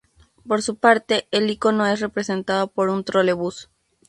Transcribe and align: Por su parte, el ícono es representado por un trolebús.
Por 0.47 0.63
su 0.63 0.77
parte, 0.77 1.27
el 1.29 1.47
ícono 1.51 1.85
es 1.85 1.99
representado 1.99 2.71
por 2.71 2.89
un 2.89 3.03
trolebús. 3.03 3.69